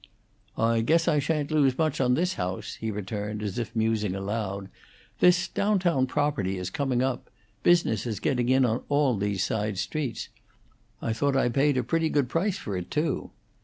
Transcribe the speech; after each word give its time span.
"I 0.57 0.81
guess 0.81 1.07
I 1.07 1.19
sha'n't 1.19 1.51
lose 1.51 1.77
much 1.77 2.01
on 2.01 2.15
this 2.15 2.33
house," 2.33 2.73
he 2.81 2.89
returned, 2.89 3.43
as 3.43 3.59
if 3.59 3.75
musing 3.75 4.15
aloud. 4.15 4.67
"This 5.19 5.47
down 5.47 5.77
town 5.77 6.07
property 6.07 6.57
is 6.57 6.71
coming 6.71 7.03
up. 7.03 7.29
Business 7.61 8.07
is 8.07 8.19
getting 8.19 8.49
in 8.49 8.65
on 8.65 8.81
all 8.89 9.15
these 9.15 9.43
side 9.45 9.77
streets. 9.77 10.29
I 11.03 11.13
thought 11.13 11.37
I 11.37 11.49
paid 11.49 11.77
a 11.77 11.83
pretty 11.83 12.09
good 12.09 12.29
price 12.29 12.57
for 12.57 12.75
it, 12.75 12.89
too." 12.89 13.29